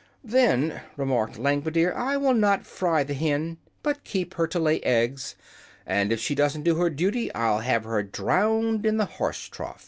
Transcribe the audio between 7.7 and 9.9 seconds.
her drowned in the horse trough."